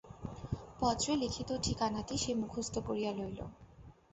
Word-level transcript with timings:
পত্রে 0.79 1.13
লিখিত 1.15 1.49
ঠিকানাটি 1.63 2.15
সে 2.17 2.31
মুখস্থ 2.41 2.75
করিয়া 2.87 3.11
লইল। 3.11 3.39